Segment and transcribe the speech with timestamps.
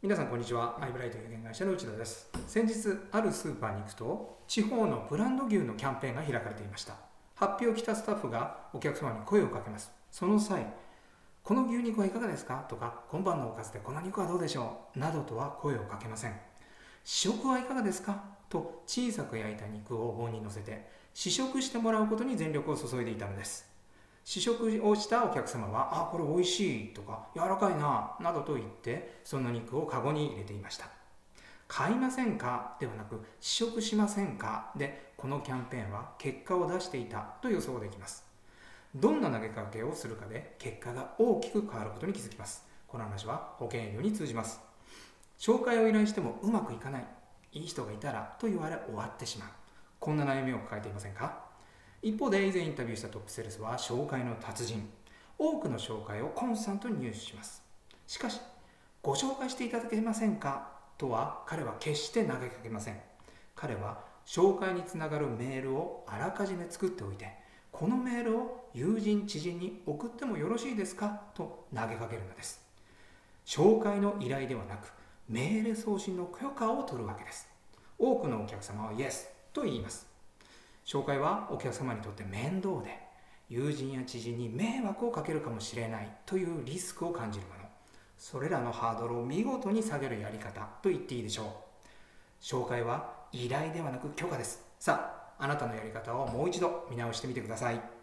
[0.00, 0.78] 皆さんこんにちは。
[0.80, 2.30] アイブライト有限会社の内田です。
[2.46, 2.74] 先日
[3.10, 6.94] あるスーパーに行くと地方のブランド牛のキャンペーンが開かれていました。
[7.34, 9.90] 発表を来たスタッフがお客様に声をかけます。
[10.12, 10.72] その際
[11.42, 12.64] この牛肉はいかがですか？
[12.68, 14.98] とか今晩のおかずでこの肉はどうでしょう？
[15.00, 16.32] などとは声をかけません。
[17.02, 18.22] 試食はいかがですか？
[18.48, 23.68] と小さく焼いた肉を棒に乗せて試食してもらうことに全力を注いでいたのです。
[24.28, 30.84] 試食をしたお客様は、あ、これ美味しいとか、柔らかいな、などと言って、その肉をカゴに入れていました。
[31.66, 32.76] 買いませんか？
[32.78, 34.70] ではなく、試食しませんか？
[34.76, 38.22] で、このキャンペーンは結果を出していたと予想できます。
[38.94, 42.68] どんな投げかけをするかで、結果が大きく変わることに気づきます。
[42.86, 44.60] この話は保険営業に通じます。
[45.38, 47.06] 紹介を依頼してもうまくいかない、
[47.54, 49.48] いい人がいたらと言われ終わってしまう。
[49.98, 51.47] こんな悩みを抱えていませんか？
[52.00, 54.88] 一方で以前インタビューしたトップセールスは紹介の達人。
[55.36, 57.62] 多くの紹介をコンスタントに入手します。
[58.06, 58.40] しかし
[59.02, 60.70] ご紹介していただけませんか？
[60.96, 63.00] とは彼は決して投げかけません。
[63.56, 67.32] 彼は紹介につながるメールをあらかじめ作っておいて
[67.72, 71.22] このメールを友人知人に送ってもよろしいですか？
[71.34, 72.60] と投げかけるのです。
[73.44, 74.92] 紹介の依頼ではなく
[75.28, 77.48] 命令送信の許可を取るわけです。
[77.98, 80.06] 多くのお客様は Yes と言います。
[80.88, 82.98] 紹介はお客様にとって面倒で
[83.50, 87.68] 友人や知人に迷惑をかけるかもしれないというリスクを感じるもの。
[88.16, 91.46] それらのハードルを見事に下げるやり方と言っていいでしょう。
[92.42, 94.64] 紹介は依頼ではなく許可です。
[94.78, 97.97] さああなたのやり方をもう一度見直してみてください。